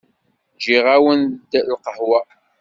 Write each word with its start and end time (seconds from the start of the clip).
Giɣ-awen-d 0.63 1.51
lqahwa. 1.71 2.21